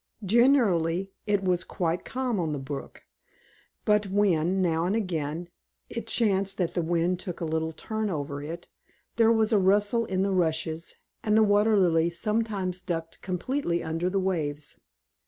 [0.25, 3.03] Generally it was quite calm on the brook.
[3.85, 5.47] But when, now and again,
[5.91, 8.67] it chanced that the wind took a little turn over it,
[9.17, 14.09] there was a rustle in the rushes, and the Water Lily sometimes ducked completely under
[14.09, 14.79] the waves.